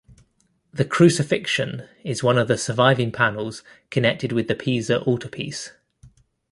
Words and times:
The 0.73 0.83
"Crucifixion" 0.83 1.87
is 2.03 2.23
one 2.23 2.39
of 2.39 2.47
the 2.47 2.57
surviving 2.57 3.11
panels 3.11 3.63
connected 3.91 4.31
with 4.31 4.47
the 4.47 4.55
Pisa 4.55 4.99
Altarpiece. 5.01 5.73